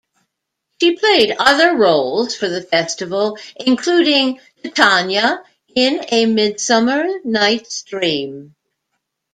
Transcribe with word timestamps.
She 0.81 0.95
played 0.95 1.35
other 1.37 1.75
roles 1.75 2.33
for 2.35 2.47
the 2.49 2.63
Festival, 2.63 3.37
including 3.55 4.39
Titania 4.63 5.43
in 5.75 6.03
"A 6.11 6.25
Midsummer 6.25 7.05
Night's 7.23 7.83
Dream". 7.83 8.55